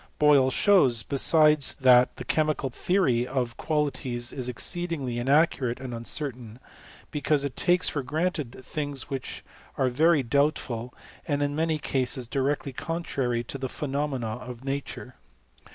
•Boyle 0.17 0.49
shows, 0.49 1.03
besides, 1.03 1.73
that 1.79 2.15
the 2.15 2.25
chemical 2.25 2.71
theory 2.71 3.27
of 3.27 3.55
qualities 3.55 4.31
is 4.31 4.49
exceedingly 4.49 5.19
inaccurate 5.19 5.79
and 5.79 5.93
uncertain; 5.93 6.57
be 7.11 7.21
cause 7.21 7.43
it 7.45 7.55
takes 7.55 7.87
for 7.87 8.01
granted 8.01 8.65
things 8.65 9.11
which 9.11 9.43
are 9.77 9.89
very 9.89 10.23
doubt 10.23 10.57
ful, 10.57 10.91
and 11.27 11.43
in 11.43 11.55
many 11.55 11.77
cases 11.77 12.25
directly 12.25 12.73
contrary 12.73 13.43
to 13.43 13.59
the 13.59 13.67
pheno 13.67 14.09
mena 14.09 14.37
of 14.37 14.65
nature. 14.65 15.17